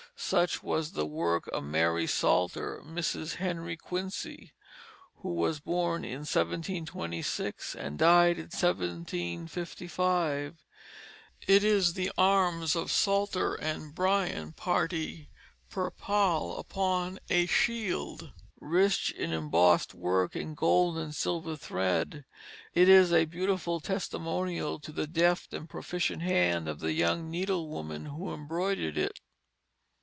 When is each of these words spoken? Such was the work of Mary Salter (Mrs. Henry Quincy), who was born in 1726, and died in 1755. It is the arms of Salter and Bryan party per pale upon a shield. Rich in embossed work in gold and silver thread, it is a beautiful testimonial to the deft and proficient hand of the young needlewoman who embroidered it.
Such 0.23 0.61
was 0.61 0.91
the 0.91 1.05
work 1.07 1.47
of 1.47 1.63
Mary 1.63 2.05
Salter 2.05 2.83
(Mrs. 2.85 3.35
Henry 3.37 3.75
Quincy), 3.77 4.53
who 5.17 5.33
was 5.33 5.59
born 5.59 6.05
in 6.05 6.19
1726, 6.19 7.75
and 7.75 7.97
died 7.97 8.35
in 8.37 8.43
1755. 8.43 10.63
It 11.47 11.63
is 11.63 11.93
the 11.95 12.11
arms 12.19 12.75
of 12.75 12.91
Salter 12.91 13.55
and 13.55 13.95
Bryan 13.95 14.51
party 14.53 15.31
per 15.71 15.89
pale 15.89 16.55
upon 16.59 17.17
a 17.31 17.47
shield. 17.47 18.31
Rich 18.59 19.09
in 19.17 19.33
embossed 19.33 19.95
work 19.95 20.35
in 20.35 20.53
gold 20.53 20.99
and 20.99 21.15
silver 21.15 21.55
thread, 21.57 22.25
it 22.75 22.87
is 22.87 23.11
a 23.11 23.25
beautiful 23.25 23.79
testimonial 23.79 24.77
to 24.81 24.91
the 24.91 25.07
deft 25.07 25.51
and 25.51 25.67
proficient 25.67 26.21
hand 26.21 26.69
of 26.69 26.79
the 26.79 26.93
young 26.93 27.31
needlewoman 27.31 28.05
who 28.05 28.31
embroidered 28.31 28.99
it. 28.99 29.19